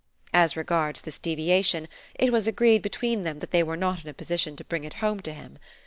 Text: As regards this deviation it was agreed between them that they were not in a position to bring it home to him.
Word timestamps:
As 0.33 0.57
regards 0.57 1.01
this 1.01 1.19
deviation 1.19 1.87
it 2.15 2.31
was 2.31 2.47
agreed 2.47 2.81
between 2.81 3.21
them 3.21 3.37
that 3.37 3.51
they 3.51 3.61
were 3.61 3.77
not 3.77 4.01
in 4.03 4.09
a 4.09 4.15
position 4.15 4.55
to 4.55 4.63
bring 4.65 4.83
it 4.83 4.93
home 4.95 5.19
to 5.19 5.31
him. 5.31 5.59